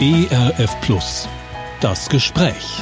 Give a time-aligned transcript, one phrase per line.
[0.00, 1.28] ERF Plus.
[1.80, 2.80] Das Gespräch.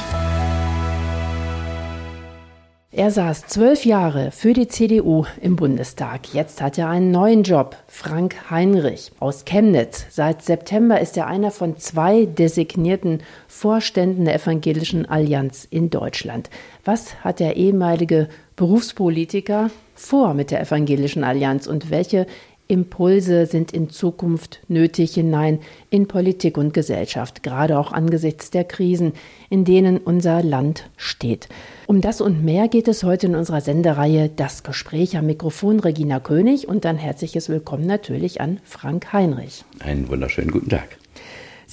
[2.93, 6.33] Er saß zwölf Jahre für die CDU im Bundestag.
[6.33, 7.75] Jetzt hat er einen neuen Job.
[7.87, 10.05] Frank Heinrich aus Chemnitz.
[10.09, 16.49] Seit September ist er einer von zwei designierten Vorständen der Evangelischen Allianz in Deutschland.
[16.85, 22.25] Was hat der ehemalige Berufspolitiker vor mit der Evangelischen Allianz und welche
[22.71, 29.11] Impulse sind in Zukunft nötig hinein in Politik und Gesellschaft, gerade auch angesichts der Krisen,
[29.49, 31.49] in denen unser Land steht.
[31.85, 36.21] Um das und mehr geht es heute in unserer Sendereihe Das Gespräch am Mikrofon Regina
[36.21, 39.65] König und dann herzliches Willkommen natürlich an Frank Heinrich.
[39.79, 40.97] Einen wunderschönen guten Tag.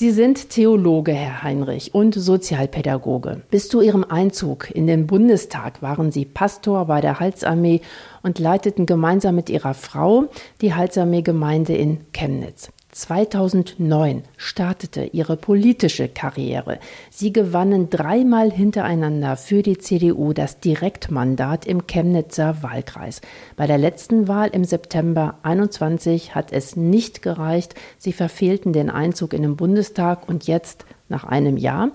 [0.01, 3.43] Sie sind Theologe, Herr Heinrich, und Sozialpädagoge.
[3.51, 7.81] Bis zu Ihrem Einzug in den Bundestag waren Sie Pastor bei der Halsarmee
[8.29, 10.29] und leiteten gemeinsam mit Ihrer Frau
[10.61, 12.71] die Halsarmee-Gemeinde in Chemnitz.
[12.93, 16.79] 2009 startete ihre politische Karriere.
[17.11, 23.21] Sie gewannen dreimal hintereinander für die CDU das Direktmandat im Chemnitzer Wahlkreis.
[23.57, 27.75] Bei der letzten Wahl im September 21 hat es nicht gereicht.
[27.99, 31.91] Sie verfehlten den Einzug in den Bundestag und jetzt, nach einem Jahr,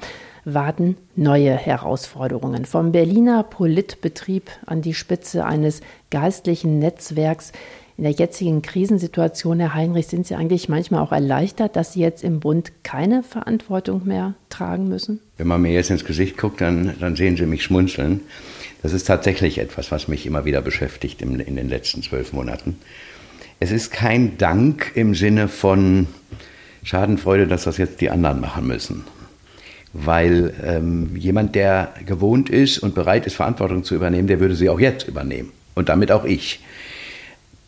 [0.45, 2.66] warten neue Herausforderungen.
[2.66, 7.52] Vom Berliner Politbetrieb an die Spitze eines geistlichen Netzwerks
[7.95, 12.23] in der jetzigen Krisensituation, Herr Heinrich, sind Sie eigentlich manchmal auch erleichtert, dass Sie jetzt
[12.23, 15.19] im Bund keine Verantwortung mehr tragen müssen?
[15.38, 18.21] Wenn man mir jetzt ins Gesicht guckt, dann, dann sehen Sie mich schmunzeln.
[18.81, 22.77] Das ist tatsächlich etwas, was mich immer wieder beschäftigt in, in den letzten zwölf Monaten.
[23.59, 26.08] Es ist kein Dank im Sinne von
[26.83, 29.05] Schadenfreude, dass das jetzt die anderen machen müssen.
[29.94, 34.69] Weil ähm, jemand, der gewohnt ist und bereit ist, Verantwortung zu übernehmen, der würde sie
[34.69, 35.52] auch jetzt übernehmen.
[35.75, 36.61] Und damit auch ich.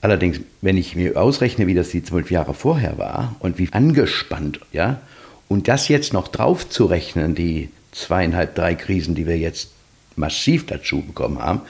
[0.01, 4.59] Allerdings, wenn ich mir ausrechne, wie das die zwölf Jahre vorher war und wie angespannt,
[4.71, 5.01] ja,
[5.47, 9.69] und das jetzt noch drauf zu rechnen, die zweieinhalb, drei Krisen, die wir jetzt
[10.15, 11.61] massiv dazu bekommen haben,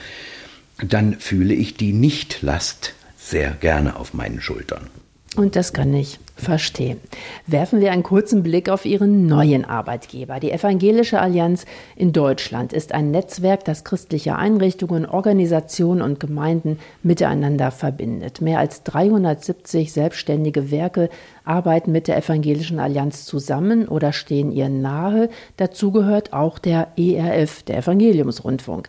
[0.78, 4.88] dann fühle ich die Nichtlast sehr gerne auf meinen Schultern.
[5.36, 7.00] Und das kann ich verstehen.
[7.46, 10.38] Werfen wir einen kurzen Blick auf Ihren neuen Arbeitgeber.
[10.38, 11.64] Die Evangelische Allianz
[11.96, 18.42] in Deutschland ist ein Netzwerk, das christliche Einrichtungen, Organisationen und Gemeinden miteinander verbindet.
[18.42, 21.08] Mehr als 370 selbstständige Werke
[21.44, 25.30] arbeiten mit der Evangelischen Allianz zusammen oder stehen ihr nahe.
[25.56, 28.88] Dazu gehört auch der ERF, der Evangeliumsrundfunk.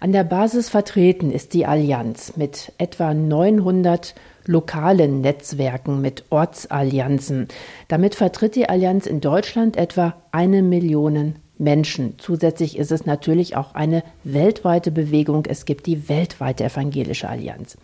[0.00, 4.14] An der Basis vertreten ist die Allianz mit etwa 900
[4.46, 7.48] lokalen Netzwerken mit Ortsallianzen.
[7.88, 12.14] Damit vertritt die Allianz in Deutschland etwa eine Million Menschen.
[12.18, 15.46] Zusätzlich ist es natürlich auch eine weltweite Bewegung.
[15.46, 17.78] Es gibt die weltweite evangelische Allianz.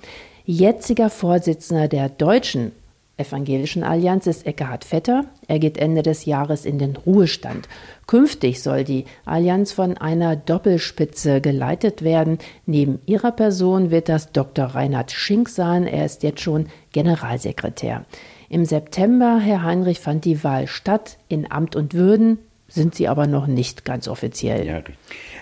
[0.44, 2.72] Jetziger Vorsitzender der deutschen
[3.18, 5.26] Evangelischen Allianz ist Eckhard Vetter.
[5.46, 7.68] Er geht Ende des Jahres in den Ruhestand.
[8.06, 12.38] Künftig soll die Allianz von einer Doppelspitze geleitet werden.
[12.64, 14.64] Neben ihrer Person wird das Dr.
[14.64, 15.86] Reinhard Schink sein.
[15.86, 18.06] Er ist jetzt schon Generalsekretär.
[18.48, 21.18] Im September, Herr Heinrich, fand die Wahl statt.
[21.28, 22.38] In Amt und Würden
[22.72, 24.66] sind sie aber noch nicht ganz offiziell.
[24.66, 24.82] Ja,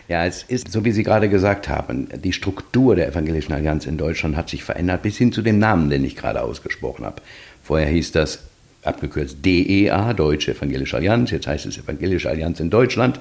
[0.08, 3.96] ja, es ist, so wie Sie gerade gesagt haben, die Struktur der Evangelischen Allianz in
[3.96, 7.22] Deutschland hat sich verändert, bis hin zu dem Namen, den ich gerade ausgesprochen habe.
[7.62, 8.40] Vorher hieß das
[8.82, 13.20] abgekürzt DEA, Deutsche Evangelische Allianz, jetzt heißt es Evangelische Allianz in Deutschland.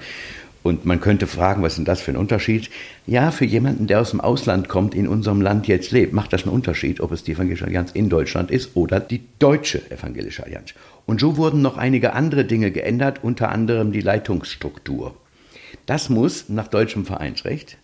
[0.61, 2.69] Und man könnte fragen, was ist denn das für ein Unterschied?
[3.07, 6.43] Ja, für jemanden, der aus dem Ausland kommt, in unserem Land jetzt lebt, macht das
[6.43, 10.73] einen Unterschied, ob es die Evangelische Allianz in Deutschland ist oder die Deutsche Evangelische Allianz.
[11.09, 15.15] Und so wurden noch einige andere Dinge geändert, unter anderem die Leitungsstruktur.
[15.87, 17.79] Das muss nach deutschem Vereinsrecht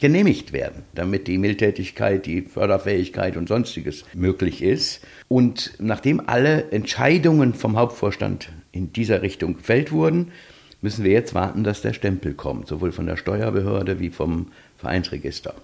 [0.00, 5.00] genehmigt werden, damit die Mildtätigkeit, die Förderfähigkeit und sonstiges möglich ist.
[5.28, 10.30] Und nachdem alle Entscheidungen vom Hauptvorstand in dieser Richtung gefällt wurden,
[10.82, 15.54] müssen wir jetzt warten, dass der Stempel kommt, sowohl von der Steuerbehörde wie vom Vereinsregister.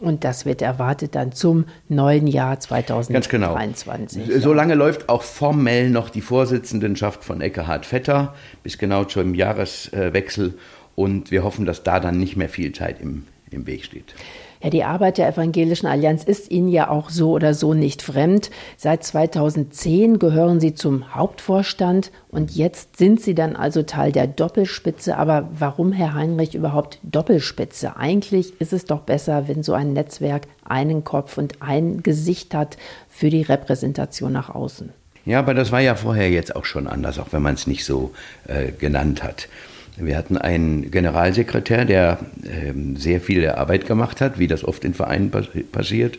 [0.00, 3.12] Und das wird erwartet dann zum neuen Jahr 2023.
[3.12, 4.40] Ganz genau.
[4.40, 10.54] Solange läuft auch formell noch die Vorsitzendenschaft von Eckehard Vetter bis genau zum Jahreswechsel.
[10.96, 14.14] Und wir hoffen, dass da dann nicht mehr viel Zeit im im Weg steht.
[14.62, 18.50] Ja, die Arbeit der Evangelischen Allianz ist Ihnen ja auch so oder so nicht fremd.
[18.76, 25.16] Seit 2010 gehören Sie zum Hauptvorstand und jetzt sind Sie dann also Teil der Doppelspitze.
[25.16, 27.96] Aber warum, Herr Heinrich, überhaupt Doppelspitze?
[27.96, 32.76] Eigentlich ist es doch besser, wenn so ein Netzwerk einen Kopf und ein Gesicht hat
[33.08, 34.90] für die Repräsentation nach außen.
[35.24, 37.84] Ja, aber das war ja vorher jetzt auch schon anders, auch wenn man es nicht
[37.86, 38.12] so
[38.46, 39.48] äh, genannt hat.
[39.96, 44.94] Wir hatten einen Generalsekretär, der ähm, sehr viel Arbeit gemacht hat, wie das oft in
[44.94, 45.30] Vereinen
[45.72, 46.18] passiert.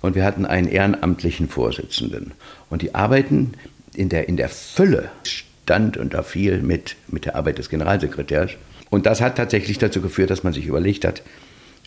[0.00, 2.32] Und wir hatten einen ehrenamtlichen Vorsitzenden.
[2.70, 3.52] Und die arbeiten
[3.94, 8.52] in der, in der Fülle stand und da viel mit, mit der Arbeit des Generalsekretärs.
[8.88, 11.22] Und das hat tatsächlich dazu geführt, dass man sich überlegt hat,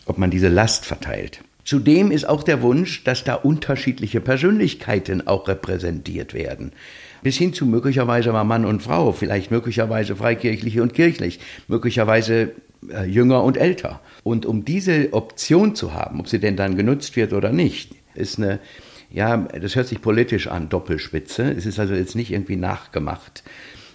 [0.06, 1.40] ob man diese Last verteilt.
[1.64, 6.72] Zudem ist auch der Wunsch, dass da unterschiedliche Persönlichkeiten auch repräsentiert werden.
[7.24, 12.52] Bis hin zu möglicherweise mal Mann und Frau, vielleicht möglicherweise freikirchlich und kirchlich, möglicherweise
[12.90, 14.02] äh, jünger und älter.
[14.22, 18.38] Und um diese Option zu haben, ob sie denn dann genutzt wird oder nicht, ist
[18.38, 18.60] eine,
[19.10, 21.50] ja, das hört sich politisch an, Doppelspitze.
[21.50, 23.42] Es ist also jetzt nicht irgendwie nachgemacht.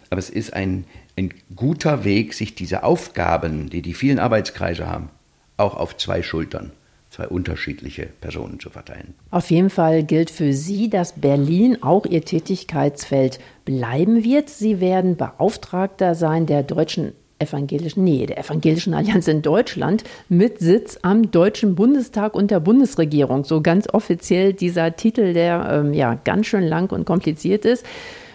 [0.09, 0.85] Aber es ist ein,
[1.15, 5.09] ein guter Weg, sich diese Aufgaben, die die vielen Arbeitskreise haben,
[5.55, 6.71] auch auf zwei Schultern
[7.19, 9.13] zwei unterschiedliche Personen zu verteilen.
[9.31, 14.49] Auf jeden Fall gilt für Sie, dass Berlin auch Ihr Tätigkeitsfeld bleiben wird.
[14.49, 20.99] Sie werden Beauftragter sein der deutschen evangelischen, nee, der evangelischen Allianz in Deutschland mit Sitz
[21.03, 23.45] am Deutschen Bundestag und der Bundesregierung.
[23.45, 27.85] So ganz offiziell dieser Titel, der ähm, ja ganz schön lang und kompliziert ist.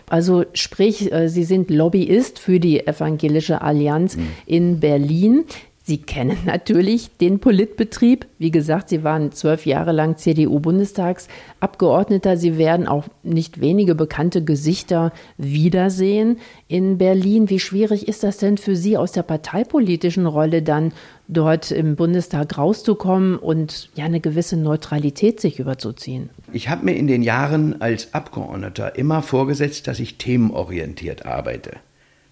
[0.08, 4.26] Also sprich, äh, Sie sind Lobbyist für die Evangelische Allianz mhm.
[4.46, 5.44] in Berlin.
[5.86, 8.24] Sie kennen natürlich den Politbetrieb.
[8.38, 12.38] Wie gesagt, Sie waren zwölf Jahre lang CDU-Bundestagsabgeordneter.
[12.38, 16.38] Sie werden auch nicht wenige bekannte Gesichter wiedersehen
[16.68, 17.50] in Berlin.
[17.50, 20.94] Wie schwierig ist das denn für Sie aus der parteipolitischen Rolle dann
[21.28, 26.30] dort im Bundestag rauszukommen und ja eine gewisse Neutralität sich überzuziehen?
[26.52, 31.72] Ich habe mir in den Jahren als Abgeordneter immer vorgesetzt, dass ich themenorientiert arbeite.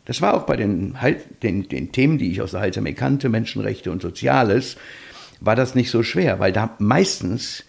[0.04, 0.96] Das war auch bei den,
[1.42, 4.76] den, den Themen, die ich aus der Heilsarmee kannte, Menschenrechte und Soziales,
[5.40, 7.64] war das nicht so schwer, weil da meistens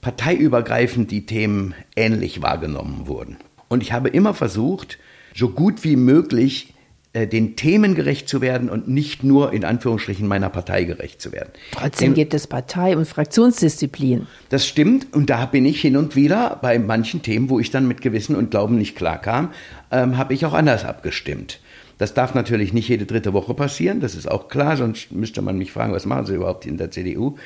[0.00, 3.36] parteiübergreifend die Themen ähnlich wahrgenommen wurden.
[3.68, 4.98] Und ich habe immer versucht,
[5.34, 6.74] so gut wie möglich
[7.14, 11.30] äh, den Themen gerecht zu werden und nicht nur in Anführungsstrichen meiner Partei gerecht zu
[11.30, 11.50] werden.
[11.72, 14.26] Trotzdem gibt es Partei- und Fraktionsdisziplin.
[14.48, 17.86] Das stimmt und da bin ich hin und wieder bei manchen Themen, wo ich dann
[17.86, 19.50] mit Gewissen und Glauben nicht klarkam,
[19.90, 21.60] ähm, habe ich auch anders abgestimmt.
[22.02, 25.56] Das darf natürlich nicht jede dritte Woche passieren, das ist auch klar, sonst müsste man
[25.56, 27.36] mich fragen, was machen Sie überhaupt in der CDU?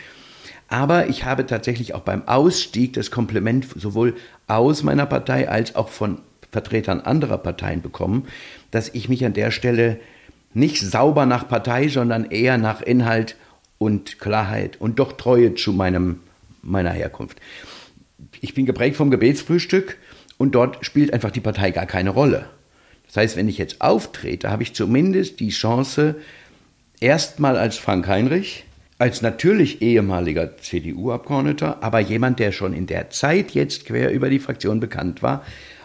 [0.66, 4.16] Aber ich habe tatsächlich auch beim Ausstieg das Kompliment sowohl
[4.46, 6.22] aus meiner Partei als auch von
[6.52, 8.28] Vertretern anderer Parteien bekommen,
[8.70, 10.00] dass ich mich an der Stelle
[10.54, 13.36] nicht sauber nach Partei, sondern eher nach Inhalt
[13.76, 16.20] und Klarheit und doch Treue zu meinem,
[16.62, 17.42] meiner Herkunft.
[18.40, 19.98] Ich bin geprägt vom Gebetsfrühstück
[20.38, 22.46] und dort spielt einfach die Partei gar keine Rolle.
[23.16, 26.16] Das heißt, wenn ich jetzt auftrete, habe ich zumindest die Chance,
[27.00, 28.64] erstmal als Frank Heinrich,
[28.98, 34.38] als natürlich ehemaliger CDU-Abgeordneter, aber jemand, der schon in der Zeit jetzt quer über die
[34.38, 35.42] Fraktion bekannt war,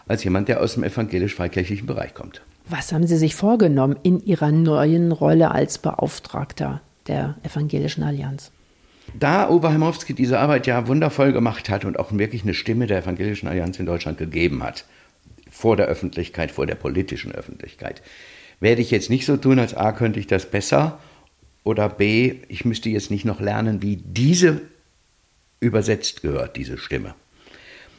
[0.10, 2.42] als jemand, der aus dem evangelisch-freikirchlichen Bereich kommt.
[2.68, 8.52] Was haben Sie sich vorgenommen in Ihrer neuen Rolle als Beauftragter der Evangelischen Allianz?
[9.18, 13.04] Da Uwe Heimowski diese Arbeit ja wundervoll gemacht hat und auch wirklich eine Stimme der
[13.04, 14.84] Evangelischen Allianz in Deutschland gegeben hat,
[15.62, 18.02] vor der Öffentlichkeit, vor der politischen Öffentlichkeit.
[18.60, 20.98] Werde ich jetzt nicht so tun, als A könnte ich das besser
[21.64, 24.62] oder B, ich müsste jetzt nicht noch lernen, wie diese
[25.60, 27.14] übersetzt gehört, diese Stimme.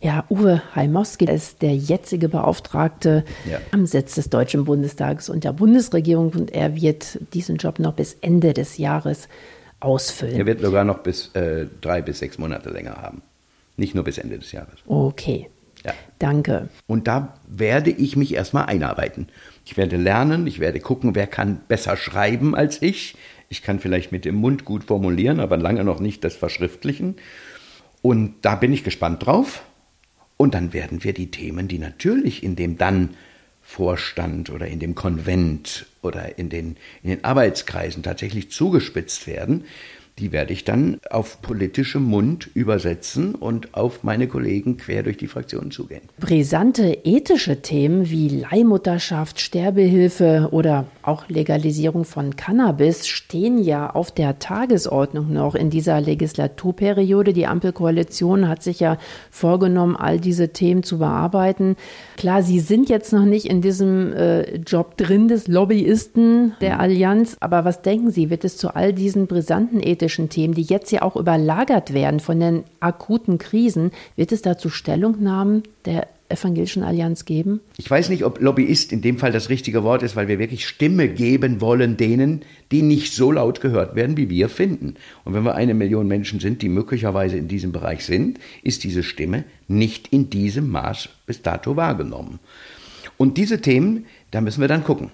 [0.00, 3.61] Ja, Uwe Heimowski ist der jetzige Beauftragte ja.
[3.70, 8.17] am Sitz des Deutschen Bundestages und der Bundesregierung und er wird diesen Job noch bis
[8.20, 9.29] Ende des Jahres
[9.79, 10.35] ausfüllen.
[10.35, 13.23] Er wird sogar noch bis äh, drei bis sechs Monate länger haben.
[13.76, 14.81] Nicht nur bis Ende des Jahres.
[14.87, 15.49] Okay.
[15.84, 15.94] Ja.
[16.19, 16.69] Danke.
[16.87, 19.29] Und da werde ich mich erstmal einarbeiten.
[19.64, 23.17] Ich werde lernen, ich werde gucken, wer kann besser schreiben als ich.
[23.48, 27.17] Ich kann vielleicht mit dem Mund gut formulieren, aber lange noch nicht das verschriftlichen.
[28.01, 29.62] Und da bin ich gespannt drauf.
[30.36, 33.10] Und dann werden wir die Themen, die natürlich in dem dann
[33.60, 39.65] Vorstand oder in dem Konvent oder in den, in den Arbeitskreisen tatsächlich zugespitzt werden,
[40.19, 45.27] die werde ich dann auf politischem Mund übersetzen und auf meine Kollegen quer durch die
[45.27, 46.03] Fraktionen zugehen.
[46.21, 54.39] Brisante ethische Themen wie Leihmutterschaft, Sterbehilfe oder auch Legalisierung von Cannabis stehen ja auf der
[54.39, 57.33] Tagesordnung noch in dieser Legislaturperiode.
[57.33, 58.99] Die Ampelkoalition hat sich ja
[59.31, 61.77] vorgenommen, all diese Themen zu bearbeiten.
[62.19, 67.39] Klar, Sie sind jetzt noch nicht in diesem äh, Job drin des Lobbyisten der Allianz,
[67.41, 70.91] aber was denken Sie, wird es zu all diesen brisanten ethischen politischen Themen, die jetzt
[70.91, 77.25] ja auch überlagert werden von den akuten Krisen, wird es dazu Stellungnahmen der Evangelischen Allianz
[77.25, 77.61] geben?
[77.77, 80.67] Ich weiß nicht, ob Lobbyist in dem Fall das richtige Wort ist, weil wir wirklich
[80.67, 82.41] Stimme geben wollen denen,
[82.73, 84.94] die nicht so laut gehört werden, wie wir finden.
[85.25, 89.05] Und wenn wir eine Million Menschen sind, die möglicherweise in diesem Bereich sind, ist diese
[89.05, 92.41] Stimme nicht in diesem Maß bis dato wahrgenommen.
[93.19, 95.13] Und diese Themen, da müssen wir dann gucken.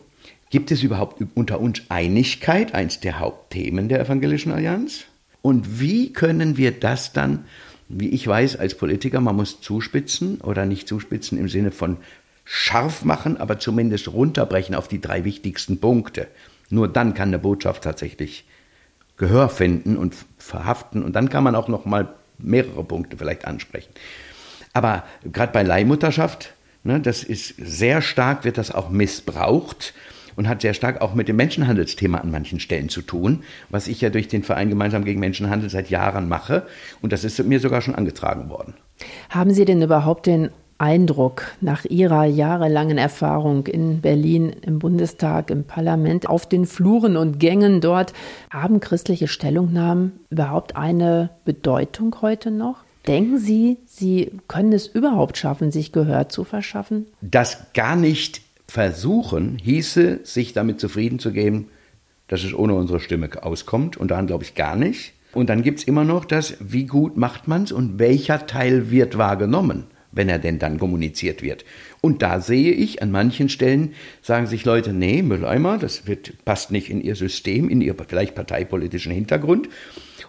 [0.50, 5.04] Gibt es überhaupt unter uns Einigkeit, eins der Hauptthemen der Evangelischen Allianz?
[5.42, 7.44] Und wie können wir das dann,
[7.88, 11.98] wie ich weiß als Politiker, man muss zuspitzen oder nicht zuspitzen im Sinne von
[12.44, 16.28] scharf machen, aber zumindest runterbrechen auf die drei wichtigsten Punkte.
[16.70, 18.44] Nur dann kann eine Botschaft tatsächlich
[19.18, 23.90] Gehör finden und verhaften und dann kann man auch noch mal mehrere Punkte vielleicht ansprechen.
[24.72, 29.92] Aber gerade bei Leihmutterschaft, ne, das ist sehr stark, wird das auch missbraucht
[30.38, 33.40] und hat sehr stark auch mit dem Menschenhandelsthema an manchen Stellen zu tun,
[33.70, 36.62] was ich ja durch den Verein Gemeinsam gegen Menschenhandel seit Jahren mache.
[37.02, 38.74] Und das ist mir sogar schon angetragen worden.
[39.30, 45.64] Haben Sie denn überhaupt den Eindruck nach Ihrer jahrelangen Erfahrung in Berlin im Bundestag, im
[45.64, 48.12] Parlament, auf den Fluren und Gängen dort,
[48.48, 52.84] haben christliche Stellungnahmen überhaupt eine Bedeutung heute noch?
[53.08, 57.06] Denken Sie, Sie können es überhaupt schaffen, sich Gehör zu verschaffen?
[57.22, 61.68] Das gar nicht versuchen hieße, sich damit zufrieden zu geben,
[62.28, 63.96] dass es ohne unsere Stimme auskommt.
[63.96, 65.14] Und daran glaube ich gar nicht.
[65.32, 68.90] Und dann gibt es immer noch das, wie gut macht man es und welcher Teil
[68.90, 71.64] wird wahrgenommen, wenn er denn dann kommuniziert wird.
[72.00, 76.70] Und da sehe ich, an manchen Stellen sagen sich Leute, nee, Mülleimer, das wird, passt
[76.70, 79.68] nicht in ihr System, in ihr vielleicht parteipolitischen Hintergrund.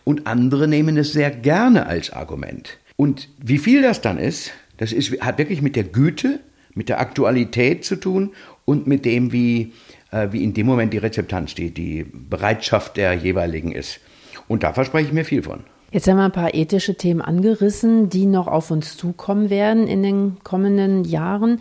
[0.03, 2.77] Und andere nehmen es sehr gerne als Argument.
[2.96, 6.39] Und wie viel das dann ist, das ist, hat wirklich mit der Güte
[6.74, 8.32] mit der Aktualität zu tun
[8.66, 9.74] und mit dem, wie,
[10.12, 14.00] äh, wie in dem Moment die Rezeptanz, die, die Bereitschaft der jeweiligen ist.
[14.48, 15.64] Und da verspreche ich mir viel von.
[15.92, 20.04] Jetzt haben wir ein paar ethische Themen angerissen, die noch auf uns zukommen werden in
[20.04, 21.60] den kommenden Jahren.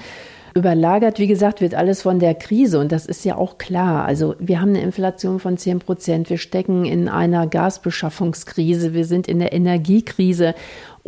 [0.55, 4.05] Überlagert, wie gesagt, wird alles von der Krise und das ist ja auch klar.
[4.05, 9.29] Also wir haben eine Inflation von 10 Prozent, wir stecken in einer Gasbeschaffungskrise, wir sind
[9.29, 10.55] in der Energiekrise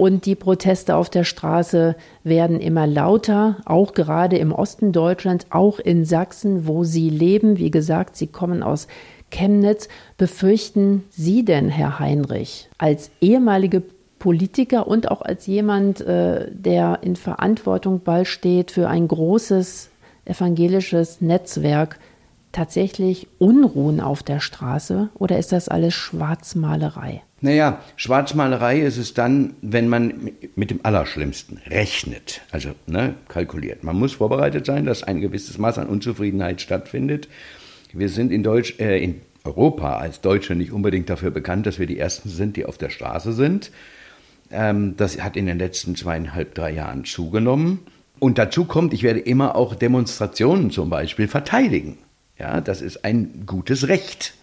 [0.01, 5.79] und die Proteste auf der Straße werden immer lauter, auch gerade im Osten Deutschlands, auch
[5.79, 7.59] in Sachsen, wo Sie leben.
[7.59, 8.89] Wie gesagt, Sie kommen aus
[9.29, 9.91] Chemnitz.
[10.17, 13.83] Befürchten Sie denn, Herr Heinrich, als ehemalige
[14.19, 19.91] Politiker und auch als jemand, äh, der in Verantwortung bald steht für ein großes
[20.25, 21.99] evangelisches Netzwerk,
[22.53, 27.21] tatsächlich Unruhen auf der Straße oder ist das alles Schwarzmalerei?
[27.43, 33.83] Naja, Schwarzmalerei ist es dann, wenn man mit dem Allerschlimmsten rechnet, also ne, kalkuliert.
[33.83, 37.29] Man muss vorbereitet sein, dass ein gewisses Maß an Unzufriedenheit stattfindet.
[37.93, 41.87] Wir sind in, Deutsch, äh, in Europa als Deutsche nicht unbedingt dafür bekannt, dass wir
[41.87, 43.71] die Ersten sind, die auf der Straße sind.
[44.51, 47.81] Ähm, das hat in den letzten zweieinhalb, drei Jahren zugenommen.
[48.19, 51.97] Und dazu kommt, ich werde immer auch Demonstrationen zum Beispiel verteidigen.
[52.39, 54.35] Ja, das ist ein gutes Recht.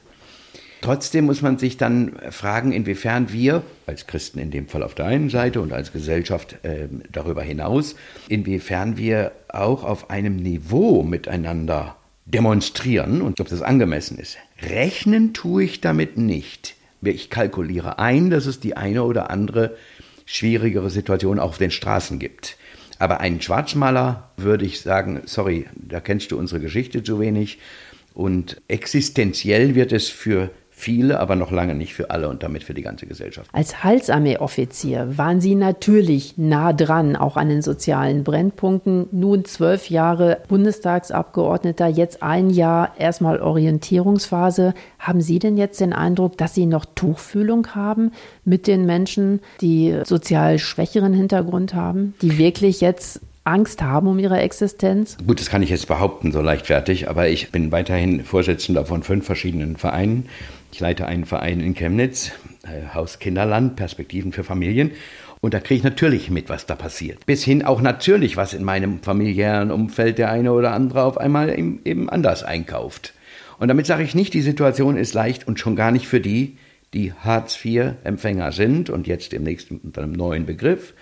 [0.82, 5.06] Trotzdem muss man sich dann fragen, inwiefern wir, als Christen in dem Fall auf der
[5.06, 7.96] einen Seite und als Gesellschaft äh, darüber hinaus,
[8.28, 14.38] inwiefern wir auch auf einem Niveau miteinander demonstrieren und ob das angemessen ist.
[14.62, 16.76] Rechnen tue ich damit nicht.
[17.02, 19.76] Ich kalkuliere ein, dass es die eine oder andere
[20.26, 22.58] schwierigere Situation auch auf den Straßen gibt.
[23.00, 27.60] Aber einen Schwarzmaler würde ich sagen, sorry, da kennst du unsere Geschichte zu wenig.
[28.14, 32.76] Und existenziell wird es für viele, aber noch lange nicht für alle und damit für
[32.76, 33.50] die ganze Gesellschaft.
[33.52, 39.08] Als Halsarmee-Offizier waren Sie natürlich nah dran, auch an den sozialen Brennpunkten.
[39.12, 44.76] Nun zwölf Jahre Bundestagsabgeordneter, jetzt ein Jahr erstmal Orientierungsphase.
[45.00, 48.12] Haben Sie denn jetzt den Eindruck, dass Sie noch Tuchfühlung haben
[48.46, 54.40] mit den Menschen, die sozial schwächeren Hintergrund haben, die wirklich jetzt Angst haben um ihre
[54.40, 55.18] Existenz?
[55.26, 59.26] Gut, das kann ich jetzt behaupten, so leichtfertig, aber ich bin weiterhin Vorsitzender von fünf
[59.26, 60.28] verschiedenen Vereinen
[60.78, 64.92] ich leite einen Verein in Chemnitz, äh, Haus Kinderland, Perspektiven für Familien.
[65.42, 67.26] Und da kriege ich natürlich mit, was da passiert.
[67.26, 71.50] Bis hin auch natürlich, was in meinem familiären Umfeld der eine oder andere auf einmal
[71.50, 73.16] eben anders einkauft.
[73.58, 76.60] Und damit sage ich nicht, die Situation ist leicht und schon gar nicht für die,
[76.94, 80.94] die Hartz-IV-Empfänger sind und jetzt demnächst unter einem neuen Begriff.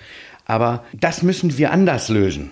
[0.46, 2.52] Aber das müssen wir anders lösen.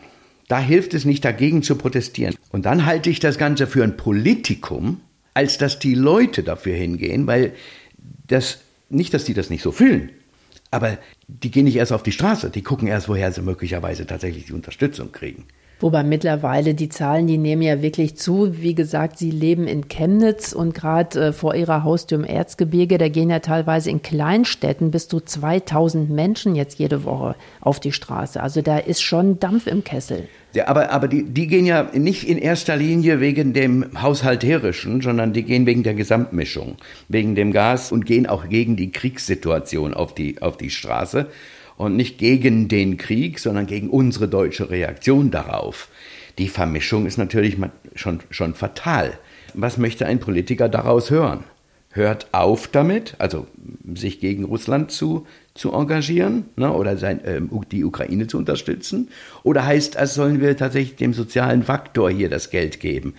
[0.50, 2.36] Da hilft es nicht dagegen zu protestieren.
[2.51, 5.00] Und dann halte ich das Ganze für ein Politikum,
[5.34, 7.54] als dass die Leute dafür hingehen, weil
[8.28, 8.60] das,
[8.90, 10.12] nicht, dass die das nicht so fühlen,
[10.72, 10.98] aber
[11.28, 14.54] die gehen nicht erst auf die Straße, die gucken erst, woher sie möglicherweise tatsächlich die
[14.54, 15.46] Unterstützung kriegen.
[15.84, 18.62] Wobei mittlerweile die Zahlen, die nehmen ja wirklich zu.
[18.62, 23.10] Wie gesagt, Sie leben in Chemnitz und gerade äh, vor Ihrer Haustür im Erzgebirge, da
[23.10, 28.42] gehen ja teilweise in Kleinstädten bis zu 2000 Menschen jetzt jede Woche auf die Straße.
[28.42, 30.30] Also da ist schon Dampf im Kessel.
[30.54, 35.34] Ja, aber aber die, die gehen ja nicht in erster Linie wegen dem Haushalterischen, sondern
[35.34, 36.78] die gehen wegen der Gesamtmischung,
[37.10, 41.28] wegen dem Gas und gehen auch gegen die Kriegssituation auf die, auf die Straße
[41.77, 45.89] und nicht gegen den Krieg, sondern gegen unsere deutsche Reaktion darauf.
[46.38, 47.58] Die Vermischung ist natürlich
[47.96, 49.18] schon, schon fatal.
[49.53, 51.44] Was möchte ein Politiker daraus hören?
[51.94, 53.48] hört auf damit, also
[53.94, 57.39] sich gegen Russland zu, zu engagieren ne, oder sein, äh,
[57.72, 59.10] die Ukraine zu unterstützen?
[59.44, 63.13] Oder heißt das, sollen wir tatsächlich dem sozialen Faktor hier das Geld geben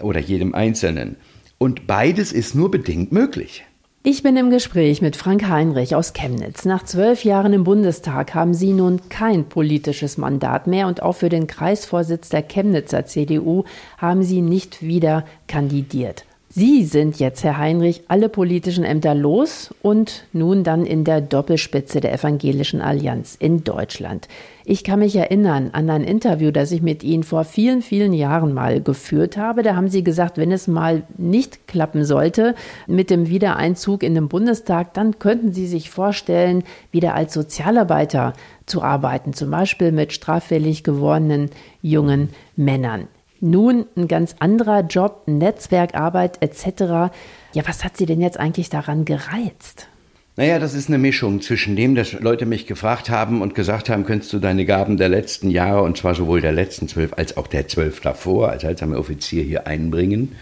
[0.00, 1.16] oder jedem Einzelnen?
[1.56, 3.64] Und beides ist nur bedingt möglich.
[4.02, 6.64] Ich bin im Gespräch mit Frank Heinrich aus Chemnitz.
[6.64, 11.28] Nach zwölf Jahren im Bundestag haben Sie nun kein politisches Mandat mehr und auch für
[11.28, 13.64] den Kreisvorsitz der Chemnitzer CDU
[13.98, 16.24] haben Sie nicht wieder kandidiert.
[16.52, 22.00] Sie sind jetzt, Herr Heinrich, alle politischen Ämter los und nun dann in der Doppelspitze
[22.00, 24.26] der Evangelischen Allianz in Deutschland.
[24.64, 28.52] Ich kann mich erinnern an ein Interview, das ich mit Ihnen vor vielen, vielen Jahren
[28.52, 29.62] mal geführt habe.
[29.62, 32.56] Da haben Sie gesagt, wenn es mal nicht klappen sollte
[32.88, 38.32] mit dem Wiedereinzug in den Bundestag, dann könnten Sie sich vorstellen, wieder als Sozialarbeiter
[38.66, 43.06] zu arbeiten, zum Beispiel mit straffällig gewordenen jungen Männern.
[43.40, 47.12] Nun ein ganz anderer Job, Netzwerkarbeit etc.
[47.52, 49.88] Ja, was hat Sie denn jetzt eigentlich daran gereizt?
[50.36, 54.04] Naja, das ist eine Mischung zwischen dem, dass Leute mich gefragt haben und gesagt haben,
[54.04, 57.46] könntest du deine Gaben der letzten Jahre, und zwar sowohl der letzten zwölf als auch
[57.46, 60.36] der zwölf davor, als heilsamer Offizier hier einbringen.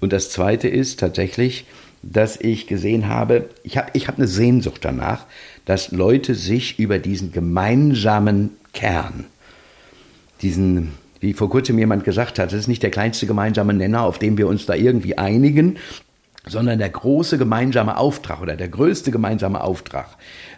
[0.00, 1.66] Und das Zweite ist tatsächlich,
[2.02, 5.26] dass ich gesehen habe, ich habe ich hab eine Sehnsucht danach,
[5.64, 9.24] dass Leute sich über diesen gemeinsamen Kern,
[10.40, 14.18] diesen wie vor kurzem jemand gesagt hat, es ist nicht der kleinste gemeinsame Nenner, auf
[14.18, 15.76] dem wir uns da irgendwie einigen,
[16.46, 20.16] sondern der große gemeinsame Auftrag oder der größte gemeinsame Auftrag.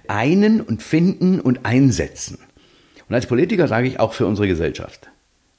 [0.09, 2.39] Einen und finden und einsetzen.
[3.09, 5.09] Und als Politiker sage ich auch für unsere Gesellschaft.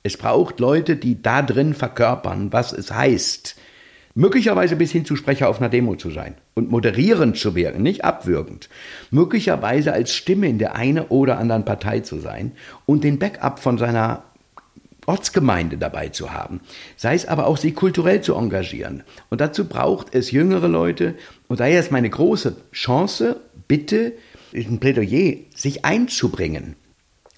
[0.03, 3.55] Es braucht Leute, die da drin verkörpern, was es heißt,
[4.15, 8.03] möglicherweise bis hin zu Sprecher auf einer Demo zu sein und moderierend zu wirken, nicht
[8.03, 8.69] abwürgend,
[9.09, 12.53] möglicherweise als Stimme in der einen oder anderen Partei zu sein
[12.85, 14.23] und den Backup von seiner
[15.05, 16.61] Ortsgemeinde dabei zu haben,
[16.95, 19.03] sei es aber auch, sich kulturell zu engagieren.
[19.29, 21.15] Und dazu braucht es jüngere Leute.
[21.47, 24.13] Und daher ist meine große Chance, bitte,
[24.53, 26.75] ein Plädoyer, sich einzubringen.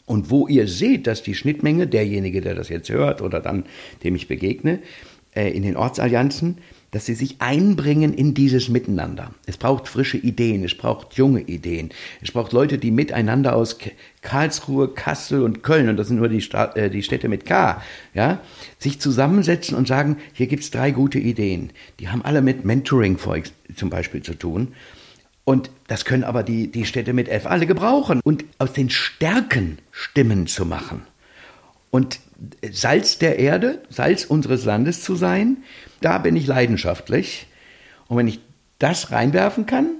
[0.05, 3.65] Und wo ihr seht, dass die Schnittmenge, derjenige, der das jetzt hört oder dann,
[4.03, 4.79] dem ich begegne,
[5.33, 6.57] äh, in den Ortsallianzen,
[6.93, 9.33] dass sie sich einbringen in dieses Miteinander.
[9.45, 11.89] Es braucht frische Ideen, es braucht junge Ideen,
[12.21, 13.77] es braucht Leute, die miteinander aus
[14.21, 17.81] Karlsruhe, Kassel und Köln, und das sind nur die, Stadt, äh, die Städte mit K,
[18.13, 18.39] ja,
[18.77, 21.71] sich zusammensetzen und sagen, hier gibt es drei gute Ideen.
[21.99, 23.17] Die haben alle mit Mentoring
[23.75, 24.69] zum Beispiel zu tun.
[25.45, 28.21] Und das können aber die, die Städte mit F alle gebrauchen.
[28.23, 31.01] Und aus den Stärken Stimmen zu machen.
[31.93, 32.19] Und
[32.71, 35.57] Salz der Erde, Salz unseres Landes zu sein,
[36.01, 37.45] da bin ich leidenschaftlich.
[38.07, 38.39] Und wenn ich
[38.79, 39.91] das reinwerfen kann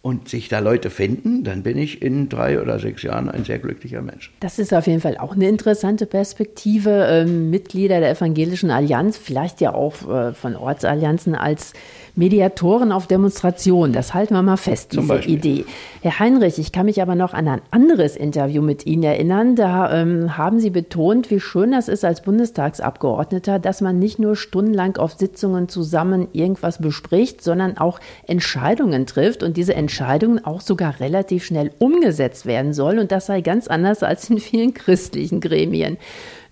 [0.00, 3.58] und sich da Leute finden, dann bin ich in drei oder sechs Jahren ein sehr
[3.58, 4.32] glücklicher Mensch.
[4.38, 7.08] Das ist auf jeden Fall auch eine interessante Perspektive.
[7.10, 11.72] Ähm, Mitglieder der Evangelischen Allianz, vielleicht ja auch äh, von Ortsallianzen als
[12.16, 13.92] Mediatoren auf Demonstrationen.
[13.92, 15.64] Das halten wir mal fest, diese Idee.
[16.00, 19.56] Herr Heinrich, ich kann mich aber noch an ein anderes Interview mit Ihnen erinnern.
[19.56, 24.36] Da ähm, haben Sie betont, wie schön das ist als Bundestagsabgeordneter, dass man nicht nur
[24.36, 27.98] stundenlang auf Sitzungen zusammen irgendwas bespricht, sondern auch
[28.28, 33.00] Entscheidungen trifft und diese Entscheidungen auch sogar relativ schnell umgesetzt werden soll.
[33.00, 35.96] Und das sei ganz anders als in vielen christlichen Gremien.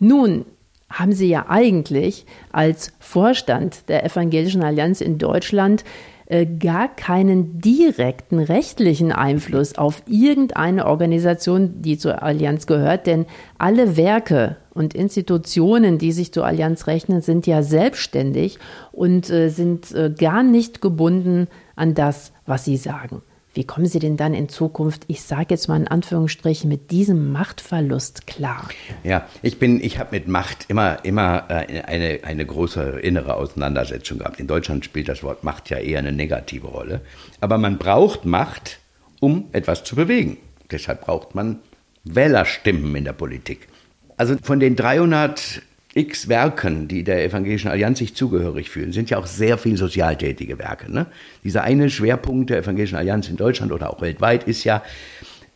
[0.00, 0.44] Nun,
[0.92, 5.84] haben Sie ja eigentlich als Vorstand der Evangelischen Allianz in Deutschland
[6.26, 13.26] äh, gar keinen direkten rechtlichen Einfluss auf irgendeine Organisation, die zur Allianz gehört, denn
[13.58, 18.58] alle Werke und Institutionen, die sich zur Allianz rechnen, sind ja selbstständig
[18.92, 23.22] und äh, sind äh, gar nicht gebunden an das, was sie sagen.
[23.54, 27.32] Wie kommen Sie denn dann in Zukunft, ich sage jetzt mal in Anführungsstrichen, mit diesem
[27.32, 28.68] Machtverlust klar?
[29.04, 34.18] Ja, ich bin, ich habe mit Macht immer, immer äh, eine, eine große innere Auseinandersetzung
[34.18, 34.40] gehabt.
[34.40, 37.02] In Deutschland spielt das Wort Macht ja eher eine negative Rolle.
[37.40, 38.78] Aber man braucht Macht,
[39.20, 40.38] um etwas zu bewegen.
[40.70, 41.58] Deshalb braucht man
[42.04, 43.68] Wählerstimmen in der Politik.
[44.16, 45.60] Also von den 300
[45.94, 50.58] x Werken, die der Evangelischen Allianz sich zugehörig fühlen, sind ja auch sehr viel sozialtätige
[50.58, 50.90] Werke.
[50.90, 51.06] Ne?
[51.44, 54.82] Dieser eine Schwerpunkt der Evangelischen Allianz in Deutschland oder auch weltweit ist ja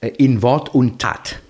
[0.00, 1.40] äh, in Wort und Tat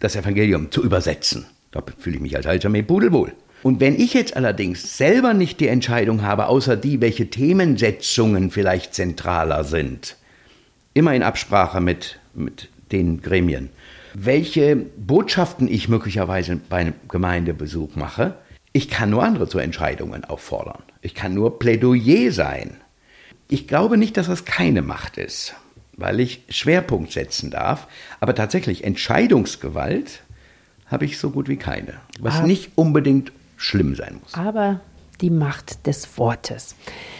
[0.00, 1.46] das Evangelium zu übersetzen.
[1.72, 3.32] Da fühle ich mich als alter pudelwohl.
[3.62, 8.94] Und wenn ich jetzt allerdings selber nicht die Entscheidung habe, außer die, welche Themensetzungen vielleicht
[8.94, 10.16] zentraler sind,
[10.94, 13.70] immer in Absprache mit, mit den Gremien,
[14.18, 18.34] welche Botschaften ich möglicherweise bei einem Gemeindebesuch mache.
[18.72, 20.82] Ich kann nur andere zu Entscheidungen auffordern.
[21.02, 22.78] Ich kann nur Plädoyer sein.
[23.48, 25.54] Ich glaube nicht, dass das keine Macht ist,
[25.96, 27.88] weil ich Schwerpunkt setzen darf.
[28.18, 30.22] Aber tatsächlich Entscheidungsgewalt
[30.86, 34.32] habe ich so gut wie keine, was aber, nicht unbedingt schlimm sein muss.
[34.32, 34.80] Aber
[35.20, 36.76] die Macht des Wortes.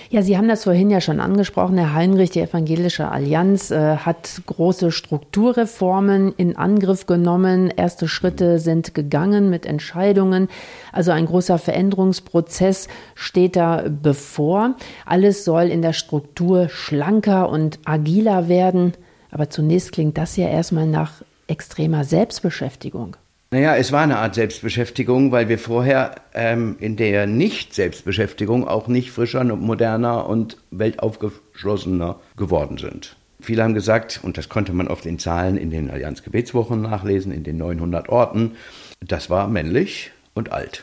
[0.09, 1.79] Ja, Sie haben das vorhin ja schon angesprochen.
[1.79, 7.71] Herr Heinrich, die Evangelische Allianz äh, hat große Strukturreformen in Angriff genommen.
[7.75, 10.49] Erste Schritte sind gegangen mit Entscheidungen.
[10.93, 14.77] Also ein großer Veränderungsprozess steht da bevor.
[15.05, 18.93] Alles soll in der Struktur schlanker und agiler werden.
[19.33, 23.17] Aber zunächst klingt das ja erstmal nach extremer Selbstbeschäftigung.
[23.53, 29.13] Naja, es war eine Art Selbstbeschäftigung, weil wir vorher ähm, in der Nicht-Selbstbeschäftigung auch nicht
[29.13, 33.17] frischer, moderner und weltaufgeschlossener geworden sind.
[33.41, 37.45] Viele haben gesagt, und das konnte man oft in Zahlen in den Allianz-Gebetswochen nachlesen, in
[37.45, 38.57] den 900 Orten,
[39.01, 40.83] das war männlich und alt.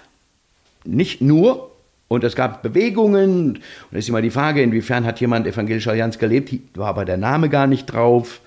[0.86, 1.71] Nicht nur,
[2.08, 6.17] und es gab Bewegungen, und da ist immer die Frage, inwiefern hat jemand evangelische Allianz
[6.17, 8.39] gelebt, war aber der Name gar nicht drauf.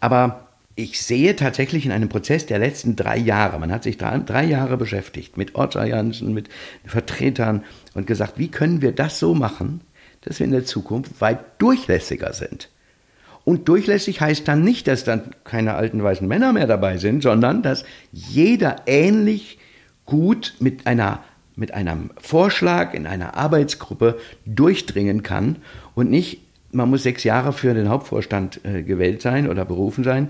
[0.00, 0.45] Aber
[0.76, 4.44] ich sehe tatsächlich in einem Prozess der letzten drei Jahre, man hat sich drei, drei,
[4.44, 6.50] Jahre beschäftigt mit Ortsallianzen, mit
[6.84, 9.80] Vertretern und gesagt, wie können wir das so machen,
[10.20, 12.68] dass wir in der Zukunft weit durchlässiger sind.
[13.44, 17.62] Und durchlässig heißt dann nicht, dass dann keine alten weißen Männer mehr dabei sind, sondern
[17.62, 19.58] dass jeder ähnlich
[20.04, 21.24] gut mit einer
[21.58, 25.56] mit einem Vorschlag in einer Arbeitsgruppe durchdringen kann
[25.94, 30.28] und nicht, man muss sechs Jahre für den Hauptvorstand äh, gewählt sein oder berufen sein,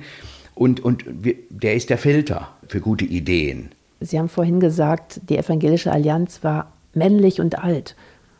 [0.56, 1.04] und, und
[1.50, 3.70] der ist der Filter für gute Ideen.
[4.00, 7.94] Sie haben vorhin gesagt, die Evangelische Allianz war männlich und alt.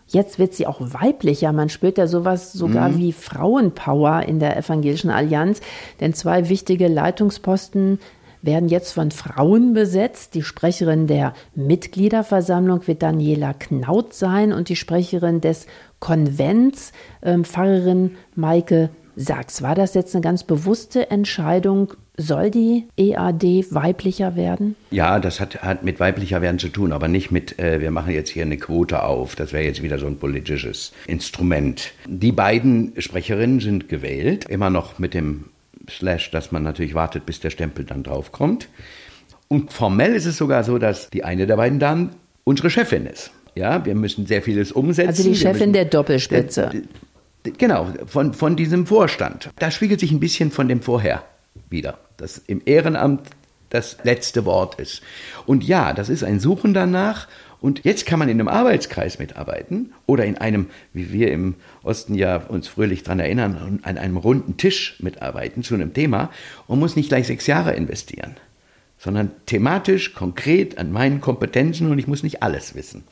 [0.09, 1.53] Jetzt wird sie auch weiblicher.
[1.53, 2.99] Man spürt ja sowas sogar mhm.
[2.99, 5.61] wie Frauenpower in der Evangelischen Allianz.
[6.01, 7.99] Denn zwei wichtige Leitungsposten
[8.41, 10.35] werden jetzt von Frauen besetzt.
[10.35, 15.67] Die Sprecherin der Mitgliederversammlung wird Daniela Knaut sein und die Sprecherin des
[15.99, 19.63] Konvents, äh, Pfarrerin Maike Sachs.
[19.63, 24.77] War das jetzt eine ganz bewusste Entscheidung, soll die EAD weiblicher werden?
[24.91, 28.13] Ja, das hat, hat mit weiblicher werden zu tun, aber nicht mit, äh, wir machen
[28.13, 29.37] jetzt hier eine Quote auf.
[29.37, 31.93] Das wäre jetzt wieder so ein politisches Instrument.
[32.07, 35.47] Die beiden Sprecherinnen sind gewählt, immer noch mit dem
[35.89, 38.69] Slash, dass man natürlich wartet, bis der Stempel dann draufkommt.
[39.49, 42.11] Und formell ist es sogar so, dass die eine der beiden Damen
[42.45, 43.31] unsere Chefin ist.
[43.55, 45.09] Ja, wir müssen sehr vieles umsetzen.
[45.09, 46.83] Also die Chefin der Doppelspitze.
[47.59, 49.51] Genau, von, von diesem Vorstand.
[49.59, 51.23] Da spiegelt sich ein bisschen von dem vorher
[51.71, 53.29] wieder dass im Ehrenamt
[53.71, 55.03] das letzte Wort ist.
[55.45, 57.29] Und ja, das ist ein Suchen danach.
[57.61, 62.15] Und jetzt kann man in einem Arbeitskreis mitarbeiten oder in einem, wie wir im Osten
[62.15, 66.31] ja uns fröhlich daran erinnern, an einem runden Tisch mitarbeiten zu einem Thema
[66.67, 68.37] und muss nicht gleich sechs Jahre investieren,
[68.99, 73.05] sondern thematisch, konkret an meinen Kompetenzen und ich muss nicht alles wissen.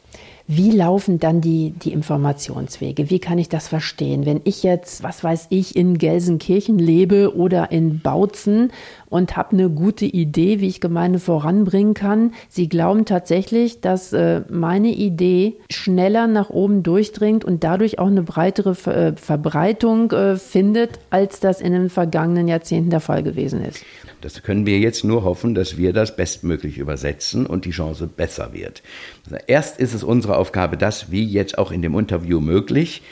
[0.46, 3.08] Wie laufen dann die, die Informationswege?
[3.08, 4.26] Wie kann ich das verstehen?
[4.26, 8.70] Wenn ich jetzt, was weiß ich, in Gelsenkirchen lebe oder in Bautzen
[9.14, 12.32] und habe eine gute Idee, wie ich Gemeinde voranbringen kann.
[12.48, 18.24] Sie glauben tatsächlich, dass äh, meine Idee schneller nach oben durchdringt und dadurch auch eine
[18.24, 23.64] breitere Ver äh, Verbreitung äh, findet, als das in den vergangenen Jahrzehnten der Fall gewesen
[23.64, 23.84] ist.
[24.24, 28.54] Das können wir jetzt nur hoffen, dass wir das bestmöglich übersetzen und die Chance besser
[28.54, 28.82] wird.
[29.26, 33.02] Also erst ist es unsere Aufgabe, das wie jetzt auch in dem Interview möglich,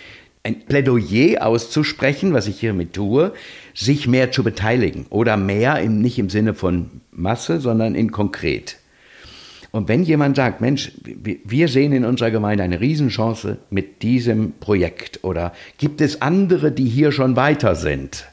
[0.43, 3.35] ein Plädoyer auszusprechen, was ich hiermit tue,
[3.75, 8.79] sich mehr zu beteiligen oder mehr im, nicht im Sinne von Masse, sondern in konkret.
[9.71, 15.25] Und wenn jemand sagt, Mensch, wir sehen in unserer Gemeinde eine Riesenchance mit diesem Projekt
[15.25, 18.32] oder gibt es andere, die hier schon weiter sind,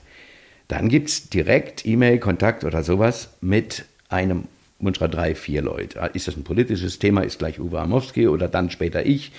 [0.69, 4.45] dann gibt es direkt E-Mail, Kontakt oder sowas mit einem
[4.79, 6.09] unserer drei, vier Leute.
[6.13, 9.33] Ist das ein politisches Thema, ist gleich Uwe Amowski oder dann später ich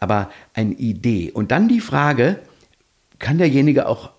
[0.00, 1.30] aber eine Idee.
[1.32, 2.38] Und dann die Frage,
[3.18, 4.10] kann derjenige auch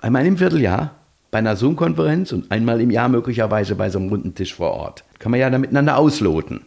[0.00, 0.94] einmal im Vierteljahr
[1.30, 5.04] bei einer Zoom-Konferenz und einmal im Jahr möglicherweise bei so einem runden Tisch vor Ort.
[5.18, 6.60] Kann man ja dann miteinander ausloten.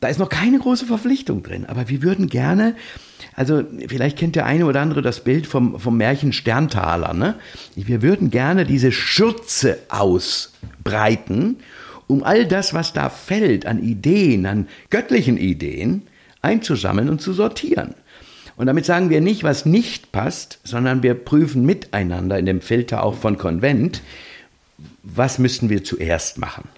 [0.00, 2.74] Da ist noch keine große Verpflichtung drin, aber wir würden gerne,
[3.34, 7.34] also vielleicht kennt der eine oder andere das Bild vom, vom Märchen Sterntaler, ne?
[7.74, 11.56] Wir würden gerne diese Schürze ausbreiten,
[12.06, 16.02] um all das, was da fällt an Ideen, an göttlichen Ideen,
[16.42, 17.94] einzusammeln und zu sortieren.
[18.56, 23.04] Und damit sagen wir nicht, was nicht passt, sondern wir prüfen miteinander in dem Filter
[23.04, 24.02] auch von Konvent,
[25.02, 26.68] was müssten wir zuerst machen.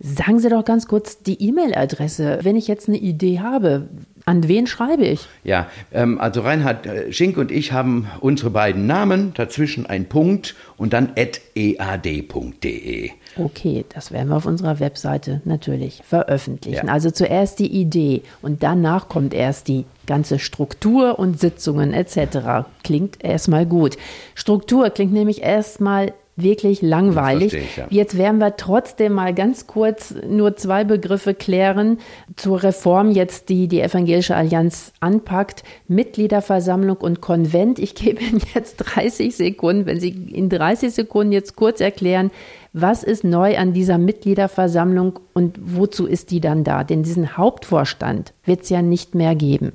[0.00, 2.40] Sagen Sie doch ganz kurz die E-Mail-Adresse.
[2.42, 3.88] Wenn ich jetzt eine Idee habe,
[4.24, 5.26] an wen schreibe ich?
[5.44, 10.54] Ja, ähm, also Reinhard äh, Schink und ich haben unsere beiden Namen, dazwischen ein Punkt
[10.76, 13.10] und dann ead.de.
[13.36, 16.86] Okay, das werden wir auf unserer Webseite natürlich veröffentlichen.
[16.86, 16.92] Ja.
[16.92, 22.66] Also zuerst die Idee und danach kommt erst die ganze Struktur und Sitzungen etc.
[22.82, 23.96] Klingt erstmal gut.
[24.34, 27.52] Struktur klingt nämlich erstmal wirklich langweilig.
[27.52, 27.86] Ich, ja.
[27.90, 31.98] Jetzt werden wir trotzdem mal ganz kurz nur zwei Begriffe klären
[32.36, 35.62] zur Reform jetzt, die die Evangelische Allianz anpackt.
[35.88, 37.78] Mitgliederversammlung und Konvent.
[37.78, 42.30] Ich gebe Ihnen jetzt 30 Sekunden, wenn Sie in 30 Sekunden jetzt kurz erklären,
[42.72, 46.84] was ist neu an dieser Mitgliederversammlung und wozu ist die dann da?
[46.84, 49.72] Denn diesen Hauptvorstand wird es ja nicht mehr geben.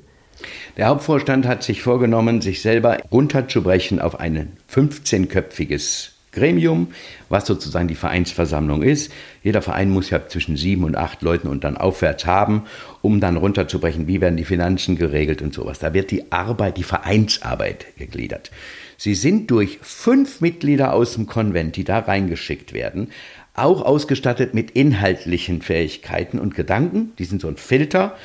[0.76, 6.88] Der Hauptvorstand hat sich vorgenommen, sich selber runterzubrechen auf ein 15-köpfiges Gremium,
[7.28, 9.12] was sozusagen die Vereinsversammlung ist.
[9.42, 12.62] Jeder Verein muss ja zwischen sieben und acht Leuten und dann aufwärts haben,
[13.02, 15.78] um dann runterzubrechen, wie werden die Finanzen geregelt und sowas.
[15.78, 18.50] Da wird die Arbeit, die Vereinsarbeit gegliedert.
[18.96, 23.10] Sie sind durch fünf Mitglieder aus dem Konvent, die da reingeschickt werden,
[23.54, 27.12] auch ausgestattet mit inhaltlichen Fähigkeiten und Gedanken.
[27.18, 28.16] Die sind so ein Filter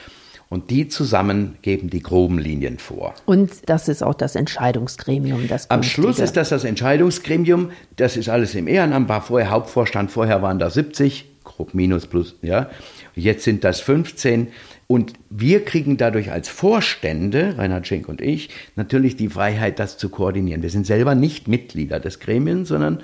[0.54, 3.16] und die zusammen geben die groben Linien vor.
[3.26, 5.48] Und das ist auch das Entscheidungsgremium.
[5.48, 7.72] Das Am Schluss ist das das Entscheidungsgremium.
[7.96, 9.10] Das ist alles im Ehrenamt.
[9.10, 12.70] War vorher Hauptvorstand, vorher waren da 70, grob minus plus, ja.
[13.16, 14.50] Jetzt sind das 15.
[14.86, 20.10] Und wir kriegen dadurch als Vorstände, Reinhard Schenk und ich, natürlich die Freiheit, das zu
[20.10, 20.62] koordinieren.
[20.62, 23.02] Wir sind selber nicht Mitglieder des Gremiums, sondern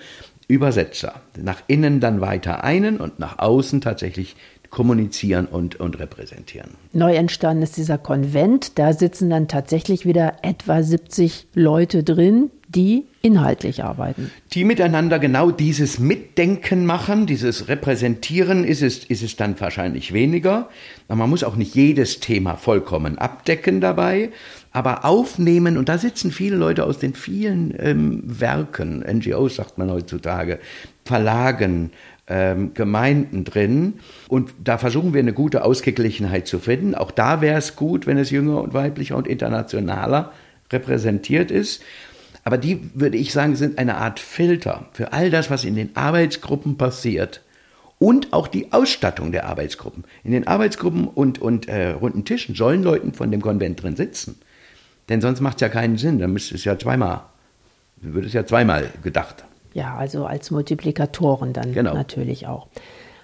[0.48, 1.22] Übersetzer.
[1.36, 4.36] Nach innen dann weiter einen und nach außen tatsächlich
[4.70, 6.72] kommunizieren und, und repräsentieren.
[6.94, 8.78] Neu entstanden ist dieser Konvent.
[8.78, 14.32] Da sitzen dann tatsächlich wieder etwa 70 Leute drin, die inhaltlich arbeiten.
[14.54, 20.70] Die miteinander genau dieses Mitdenken machen, dieses Repräsentieren ist es, ist es dann wahrscheinlich weniger.
[21.08, 24.30] Man muss auch nicht jedes Thema vollkommen abdecken dabei,
[24.72, 29.90] aber aufnehmen, und da sitzen viele Leute aus den vielen ähm, Werken, NGOs sagt man
[29.90, 30.60] heutzutage,
[31.10, 31.90] Verlagen,
[32.28, 33.96] ähm, Gemeinden drin.
[34.28, 36.94] Und da versuchen wir eine gute Ausgeglichenheit zu finden.
[36.94, 40.32] Auch da wäre es gut, wenn es jünger und weiblicher und internationaler
[40.72, 41.82] repräsentiert ist.
[42.44, 45.96] Aber die, würde ich sagen, sind eine Art Filter für all das, was in den
[45.96, 47.42] Arbeitsgruppen passiert.
[47.98, 50.04] Und auch die Ausstattung der Arbeitsgruppen.
[50.24, 54.40] In den Arbeitsgruppen und, und äh, runden Tischen sollen Leute von dem Konvent drin sitzen.
[55.10, 56.20] Denn sonst macht es ja keinen Sinn.
[56.20, 57.24] Dann müsste es ja zweimal,
[57.98, 61.94] würde es ja zweimal gedacht ja, also als Multiplikatoren dann genau.
[61.94, 62.68] natürlich auch.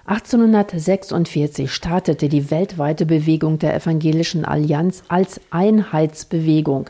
[0.07, 6.89] 1846 startete die weltweite Bewegung der Evangelischen Allianz als Einheitsbewegung.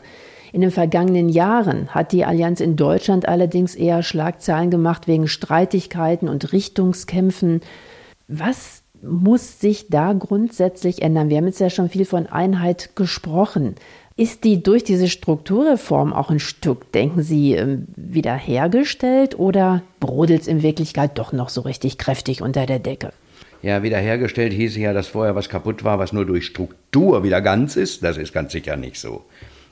[0.52, 6.28] In den vergangenen Jahren hat die Allianz in Deutschland allerdings eher Schlagzeilen gemacht wegen Streitigkeiten
[6.28, 7.60] und Richtungskämpfen.
[8.28, 11.30] Was muss sich da grundsätzlich ändern?
[11.30, 13.76] Wir haben jetzt ja schon viel von Einheit gesprochen.
[14.18, 20.48] Ist die durch diese Strukturreform auch ein Stück, denken Sie, ähm, wiederhergestellt oder brodelt es
[20.48, 23.12] in Wirklichkeit doch noch so richtig kräftig unter der Decke?
[23.60, 27.76] Ja, wiederhergestellt hieße ja, dass vorher was kaputt war, was nur durch Struktur wieder ganz
[27.76, 28.02] ist.
[28.02, 29.24] Das ist ganz sicher nicht so.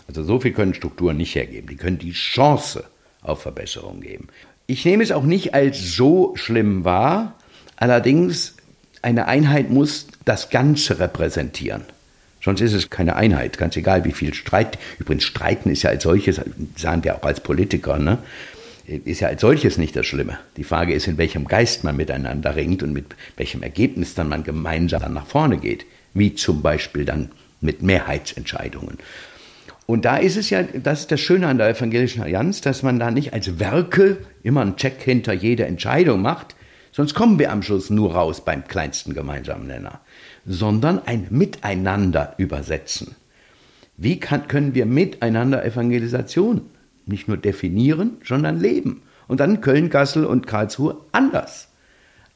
[0.09, 1.68] Also so viel können Strukturen nicht hergeben.
[1.68, 2.85] Die können die Chance
[3.22, 4.28] auf Verbesserung geben.
[4.66, 7.35] Ich nehme es auch nicht als so schlimm wahr.
[7.76, 8.57] Allerdings,
[9.00, 11.85] eine Einheit muss das Ganze repräsentieren.
[12.44, 14.78] Sonst ist es keine Einheit, ganz egal wie viel Streit.
[14.98, 16.42] Übrigens, Streiten ist ja als solches,
[16.76, 18.18] sagen wir auch als Politiker, ne?
[18.87, 20.38] ist ja als solches nicht das Schlimme.
[20.59, 23.07] Die Frage ist, in welchem Geist man miteinander ringt und mit
[23.38, 25.87] welchem Ergebnis dann man gemeinsam dann nach vorne geht.
[26.12, 27.30] Wie zum Beispiel dann
[27.62, 28.98] mit Mehrheitsentscheidungen.
[29.87, 32.98] Und da ist es ja, das ist das Schöne an der Evangelischen Allianz, dass man
[32.98, 36.54] da nicht als Werke immer einen Check hinter jede Entscheidung macht,
[36.92, 40.00] sonst kommen wir am Schluss nur raus beim kleinsten gemeinsamen Nenner
[40.46, 43.14] sondern ein Miteinander übersetzen.
[43.96, 46.62] Wie kann, können wir miteinander Evangelisation
[47.07, 49.02] nicht nur definieren, sondern leben?
[49.28, 51.68] Und dann Köln, Kassel und Karlsruhe anders.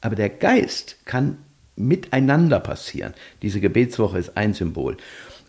[0.01, 1.37] Aber der Geist kann
[1.75, 3.13] miteinander passieren.
[3.41, 4.97] Diese Gebetswoche ist ein Symbol.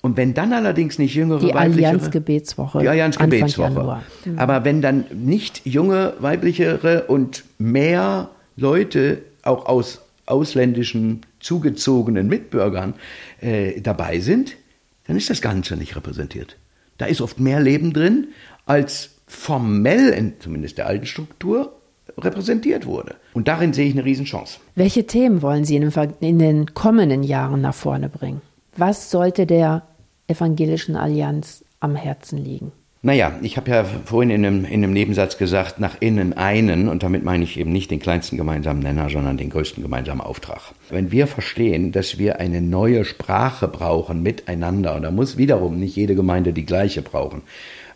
[0.02, 2.80] Und wenn dann allerdings nicht jüngere die Allianz-Gebetswoche.
[2.80, 4.00] Die Allianz-Gebetswoche.
[4.24, 4.38] Mhm.
[4.38, 12.94] Aber wenn dann nicht junge, weiblichere und mehr Leute auch aus ausländischen zugezogenen Mitbürgern
[13.40, 14.56] äh, dabei sind,
[15.06, 16.56] dann ist das Ganze nicht repräsentiert.
[16.98, 18.28] Da ist oft mehr Leben drin,
[18.66, 21.76] als formell, in zumindest der alten Struktur,
[22.18, 23.16] repräsentiert wurde.
[23.32, 24.58] Und darin sehe ich eine Riesenchance.
[24.74, 25.90] Welche Themen wollen Sie in,
[26.20, 28.42] in den kommenden Jahren nach vorne bringen?
[28.76, 29.86] Was sollte der
[30.26, 32.72] Evangelischen Allianz am Herzen liegen?
[33.02, 37.02] Naja, ich habe ja vorhin in einem, in einem Nebensatz gesagt, nach innen einen, und
[37.02, 40.60] damit meine ich eben nicht den kleinsten gemeinsamen Nenner, sondern den größten gemeinsamen Auftrag.
[40.90, 45.96] Wenn wir verstehen, dass wir eine neue Sprache brauchen miteinander, und da muss wiederum nicht
[45.96, 47.40] jede Gemeinde die gleiche brauchen,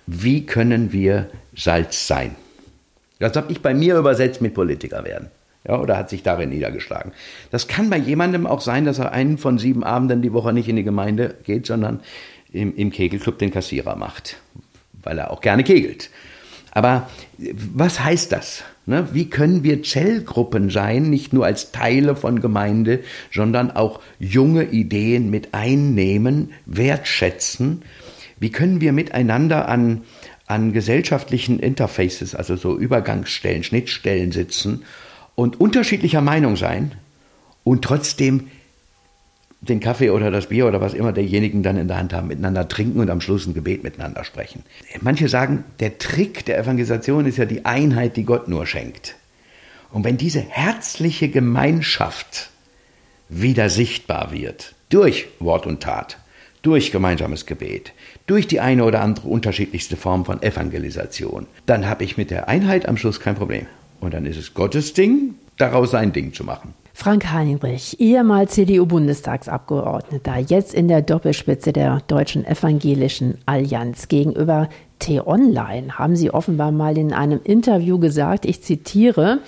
[0.06, 2.34] wie können wir Salz sein?
[3.18, 5.28] Das habe ich bei mir übersetzt mit Politiker werden.
[5.68, 7.12] Ja, oder hat sich darin niedergeschlagen.
[7.50, 10.68] Das kann bei jemandem auch sein, dass er einen von sieben Abenden die Woche nicht
[10.68, 12.00] in die Gemeinde geht, sondern
[12.52, 14.38] im, im Kegelclub den Kassierer macht
[15.04, 16.10] weil er auch gerne kegelt.
[16.72, 18.64] Aber was heißt das?
[18.86, 19.08] Ne?
[19.12, 23.00] Wie können wir Zellgruppen sein, nicht nur als Teile von Gemeinde,
[23.32, 27.82] sondern auch junge Ideen mit einnehmen, wertschätzen?
[28.38, 30.02] Wie können wir miteinander an,
[30.46, 34.82] an gesellschaftlichen Interfaces, also so Übergangsstellen, Schnittstellen sitzen
[35.34, 36.92] und unterschiedlicher Meinung sein
[37.62, 38.48] und trotzdem
[39.68, 42.68] den Kaffee oder das Bier oder was immer derjenigen dann in der Hand haben, miteinander
[42.68, 44.62] trinken und am Schluss ein Gebet miteinander sprechen.
[45.00, 49.16] Manche sagen, der Trick der Evangelisation ist ja die Einheit, die Gott nur schenkt.
[49.90, 52.50] Und wenn diese herzliche Gemeinschaft
[53.28, 56.18] wieder sichtbar wird, durch Wort und Tat,
[56.62, 57.92] durch gemeinsames Gebet,
[58.26, 62.88] durch die eine oder andere unterschiedlichste Form von Evangelisation, dann habe ich mit der Einheit
[62.88, 63.66] am Schluss kein Problem.
[64.00, 66.74] Und dann ist es Gottes Ding, daraus sein Ding zu machen.
[66.96, 74.06] Frank Heinrich, ehemals CDU-Bundestagsabgeordneter, jetzt in der Doppelspitze der Deutschen Evangelischen Allianz.
[74.06, 74.68] Gegenüber
[75.00, 79.40] T-Online haben Sie offenbar mal in einem Interview gesagt, ich zitiere,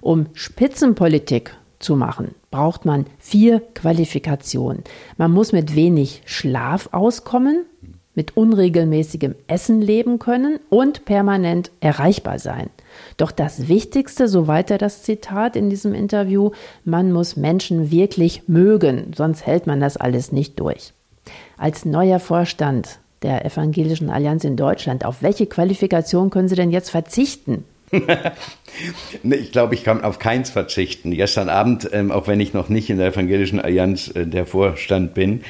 [0.00, 4.84] um Spitzenpolitik zu machen, braucht man vier Qualifikationen.
[5.16, 7.66] Man muss mit wenig Schlaf auskommen,
[8.14, 12.70] mit unregelmäßigem Essen leben können und permanent erreichbar sein.
[13.16, 16.50] Doch das Wichtigste, so weiter das Zitat in diesem Interview,
[16.84, 20.92] man muss Menschen wirklich mögen, sonst hält man das alles nicht durch.
[21.56, 26.90] Als neuer Vorstand der Evangelischen Allianz in Deutschland, auf welche Qualifikation können Sie denn jetzt
[26.90, 27.64] verzichten?
[29.22, 31.10] ich glaube, ich kann auf keins verzichten.
[31.10, 35.14] Gestern Abend, ähm, auch wenn ich noch nicht in der Evangelischen Allianz äh, der Vorstand
[35.14, 35.42] bin,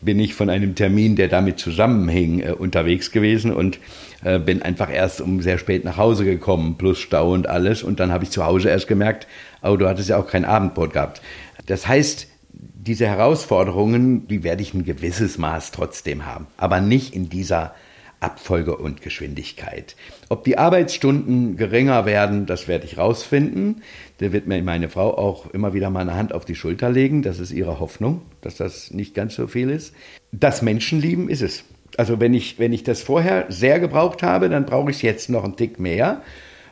[0.00, 3.78] bin ich von einem Termin, der damit zusammenhing, äh, unterwegs gewesen und
[4.24, 7.82] äh, bin einfach erst um sehr spät nach Hause gekommen, plus Stau und alles.
[7.82, 9.26] Und dann habe ich zu Hause erst gemerkt,
[9.62, 11.22] oh, du hattest ja auch kein Abendbrot gehabt.
[11.66, 17.28] Das heißt, diese Herausforderungen, die werde ich ein gewisses Maß trotzdem haben, aber nicht in
[17.28, 17.74] dieser
[18.20, 19.96] Abfolge und Geschwindigkeit.
[20.28, 23.82] Ob die Arbeitsstunden geringer werden, das werde ich rausfinden.
[24.20, 27.22] Da wird mir meine Frau auch immer wieder mal eine Hand auf die Schulter legen.
[27.22, 29.94] Das ist ihre Hoffnung, dass das nicht ganz so viel ist.
[30.30, 31.64] Das Menschenlieben ist es.
[31.96, 35.30] Also wenn ich, wenn ich das vorher sehr gebraucht habe, dann brauche ich es jetzt
[35.30, 36.20] noch einen Tick mehr,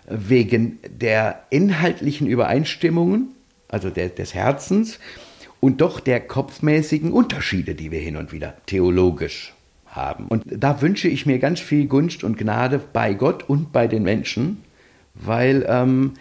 [0.06, 3.28] wegen der inhaltlichen Übereinstimmungen,
[3.68, 4.98] also der, des Herzens
[5.61, 9.54] und doch der kopfmäßigen Unterschiede, die wir hin und wieder theologisch
[9.87, 10.26] haben.
[10.28, 14.02] Und da wünsche ich mir ganz viel Gunst und Gnade bei Gott und bei den
[14.02, 14.62] Menschen,
[15.14, 16.12] weil ähm,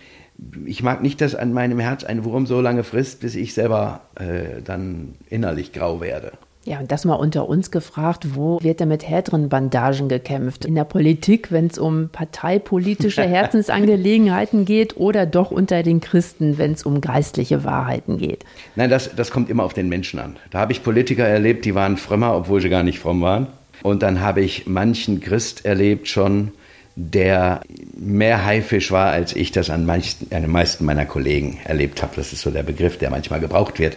[0.66, 4.02] ich mag nicht, dass an meinem Herz ein Wurm so lange frisst, bis ich selber
[4.16, 6.34] äh, dann innerlich grau werde.
[6.68, 10.66] Ja, und das mal unter uns gefragt, wo wird denn mit härteren Bandagen gekämpft?
[10.66, 16.74] In der Politik, wenn es um parteipolitische Herzensangelegenheiten geht oder doch unter den Christen, wenn
[16.74, 18.44] es um geistliche Wahrheiten geht?
[18.76, 20.36] Nein, das, das kommt immer auf den Menschen an.
[20.52, 23.48] Da habe ich Politiker erlebt, die waren frömmer, obwohl sie gar nicht fromm waren.
[23.82, 26.52] Und dann habe ich manchen Christ erlebt schon,
[27.00, 27.62] der
[27.96, 32.16] mehr Haifisch war, als ich das an, meisten, an den meisten meiner Kollegen erlebt habe.
[32.16, 33.96] Das ist so der Begriff, der manchmal gebraucht wird.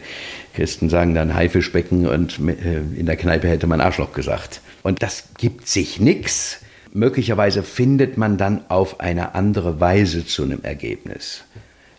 [0.52, 4.60] Christen sagen dann Haifischbecken und äh, in der Kneipe hätte man Arschloch gesagt.
[4.82, 6.60] Und das gibt sich nichts.
[6.92, 11.44] Möglicherweise findet man dann auf eine andere Weise zu einem Ergebnis.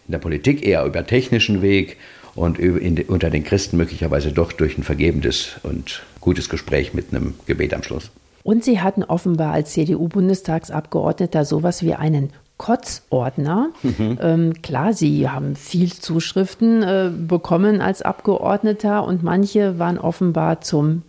[0.07, 1.97] In der Politik eher über technischen Weg
[2.35, 7.73] und unter den Christen möglicherweise doch durch ein vergebendes und gutes Gespräch mit einem Gebet
[7.73, 8.11] am Schluss.
[8.43, 13.69] Und Sie hatten offenbar als CDU-Bundestagsabgeordneter sowas wie einen Kotzordner.
[13.81, 14.19] Mhm.
[14.21, 21.01] Ähm, klar, Sie haben viel Zuschriften äh, bekommen als Abgeordneter und manche waren offenbar zum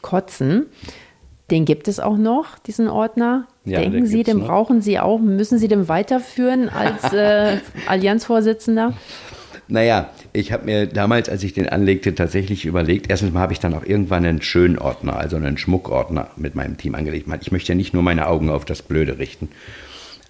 [0.00, 0.66] Kotzen.
[1.50, 3.46] Den gibt es auch noch, diesen Ordner.
[3.66, 4.46] Ja, Denken Sie, den noch.
[4.46, 5.18] brauchen Sie auch?
[5.18, 8.94] Müssen Sie den weiterführen als äh, Allianzvorsitzender?
[9.68, 13.60] Naja, ich habe mir damals, als ich den anlegte, tatsächlich überlegt, erstens mal habe ich
[13.60, 17.28] dann auch irgendwann einen Schönordner, also einen Schmuckordner mit meinem Team angelegt.
[17.40, 19.48] Ich möchte ja nicht nur meine Augen auf das Blöde richten.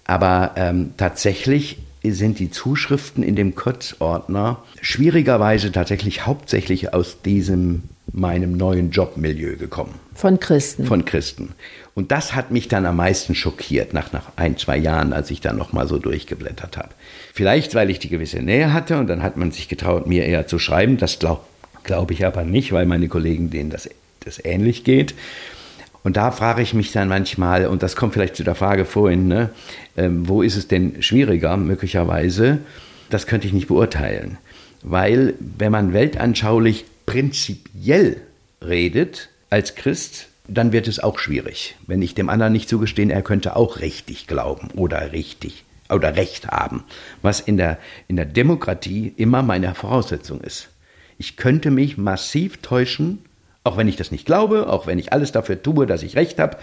[0.05, 8.55] Aber ähm, tatsächlich sind die Zuschriften in dem Kurzordner schwierigerweise tatsächlich hauptsächlich aus diesem meinem
[8.55, 9.95] neuen Jobmilieu gekommen.
[10.13, 10.85] Von Christen.
[10.85, 11.53] Von Christen.
[11.95, 15.39] Und das hat mich dann am meisten schockiert nach, nach ein, zwei Jahren, als ich
[15.39, 16.89] dann nochmal so durchgeblättert habe.
[17.33, 20.45] Vielleicht, weil ich die gewisse Nähe hatte und dann hat man sich getraut, mir eher
[20.45, 20.97] zu schreiben.
[20.97, 21.41] Das glaube
[21.85, 25.15] glaub ich aber nicht, weil meine Kollegen, denen das, das ähnlich geht.
[26.03, 29.27] Und da frage ich mich dann manchmal, und das kommt vielleicht zu der Frage vorhin,
[29.27, 29.49] ne,
[29.95, 32.59] ähm, wo ist es denn schwieriger, möglicherweise?
[33.09, 34.37] Das könnte ich nicht beurteilen.
[34.83, 38.17] Weil, wenn man weltanschaulich prinzipiell
[38.61, 41.75] redet als Christ, dann wird es auch schwierig.
[41.87, 46.47] Wenn ich dem anderen nicht zugestehen, er könnte auch richtig glauben oder richtig oder Recht
[46.47, 46.83] haben,
[47.21, 47.77] was in der,
[48.07, 50.69] in der Demokratie immer meine Voraussetzung ist.
[51.17, 53.19] Ich könnte mich massiv täuschen
[53.65, 56.39] auch wenn ich das nicht glaube, auch wenn ich alles dafür tue, dass ich recht
[56.39, 56.57] habe.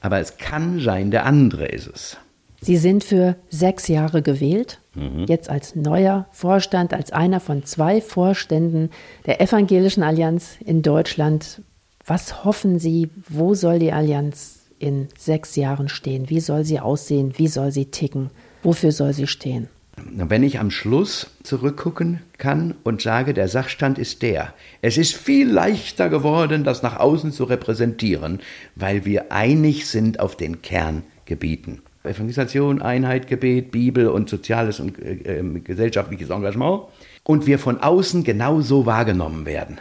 [0.00, 2.16] Aber es kann sein, der andere ist es.
[2.60, 5.26] Sie sind für sechs Jahre gewählt, mhm.
[5.28, 8.90] jetzt als neuer Vorstand, als einer von zwei Vorständen
[9.26, 11.62] der Evangelischen Allianz in Deutschland.
[12.08, 16.30] Was hoffen Sie, wo soll die Allianz in sechs Jahren stehen?
[16.30, 17.34] Wie soll sie aussehen?
[17.36, 18.30] Wie soll sie ticken?
[18.62, 19.68] Wofür soll sie stehen?
[19.96, 25.50] Wenn ich am Schluss zurückgucken kann und sage, der Sachstand ist der, es ist viel
[25.50, 28.40] leichter geworden, das nach außen zu repräsentieren,
[28.74, 31.82] weil wir einig sind auf den Kerngebieten.
[32.04, 36.84] Evangelisation, Einheit, Gebet, Bibel und soziales und äh, äh, gesellschaftliches Engagement.
[37.24, 39.78] Und wir von außen genauso wahrgenommen werden.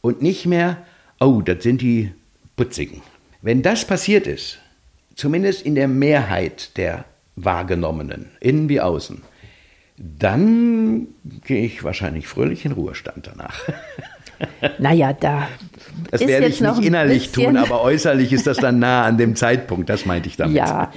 [0.00, 0.78] Und nicht mehr,
[1.20, 2.12] oh, das sind die
[2.56, 3.02] Putzigen.
[3.42, 4.58] Wenn das passiert ist,
[5.14, 7.04] zumindest in der Mehrheit der
[7.36, 9.22] Wahrgenommenen, innen wie außen,
[9.96, 11.08] dann
[11.44, 13.60] gehe ich wahrscheinlich fröhlich in Ruhestand danach.
[14.78, 15.48] Naja, da.
[16.10, 19.90] Das werde ich nicht innerlich tun, aber äußerlich ist das dann nah an dem Zeitpunkt,
[19.90, 20.56] das meinte ich damit.
[20.56, 20.90] Ja,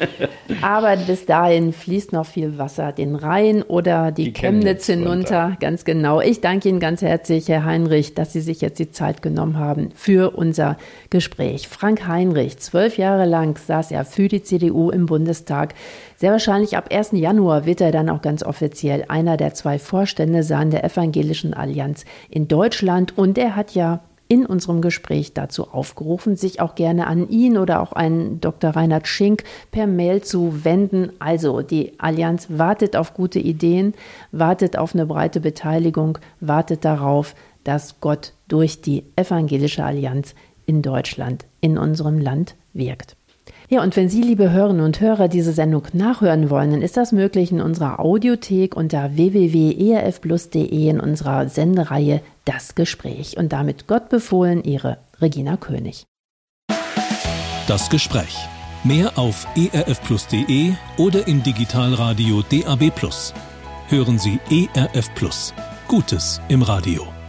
[0.61, 5.43] aber bis dahin fließt noch viel Wasser den Rhein oder die, die Chemnitz, Chemnitz hinunter,
[5.43, 5.57] runter.
[5.59, 6.21] ganz genau.
[6.21, 9.89] Ich danke Ihnen ganz herzlich, Herr Heinrich, dass Sie sich jetzt die Zeit genommen haben
[9.95, 10.77] für unser
[11.09, 11.67] Gespräch.
[11.67, 15.73] Frank Heinrich, zwölf Jahre lang saß er für die CDU im Bundestag.
[16.21, 17.13] Sehr wahrscheinlich ab 1.
[17.13, 22.05] Januar wird er dann auch ganz offiziell einer der zwei Vorstände sein der Evangelischen Allianz
[22.29, 23.17] in Deutschland.
[23.17, 27.81] Und er hat ja in unserem Gespräch dazu aufgerufen, sich auch gerne an ihn oder
[27.81, 28.69] auch an Dr.
[28.69, 31.11] Reinhard Schink per Mail zu wenden.
[31.17, 33.95] Also die Allianz wartet auf gute Ideen,
[34.31, 40.35] wartet auf eine breite Beteiligung, wartet darauf, dass Gott durch die Evangelische Allianz
[40.67, 43.15] in Deutschland, in unserem Land wirkt.
[43.73, 47.13] Ja, und wenn Sie, liebe Hörerinnen und Hörer, diese Sendung nachhören wollen, dann ist das
[47.13, 53.37] möglich in unserer Audiothek unter www.erfplus.de in unserer Sendereihe Das Gespräch.
[53.37, 56.03] Und damit Gott befohlen, Ihre Regina König.
[57.67, 58.35] Das Gespräch.
[58.83, 62.91] Mehr auf erfplus.de oder im Digitalradio DAB+.
[63.87, 65.53] Hören Sie ERF Plus.
[65.87, 67.20] Gutes im Radio.